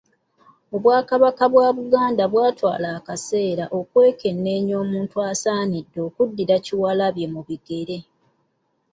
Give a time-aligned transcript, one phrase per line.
[0.75, 1.45] Obwakabaka
[2.33, 7.97] bwatwala akaseera okwekenneenya omuntu asaanidde okuddira Kyewalabye mu bigere.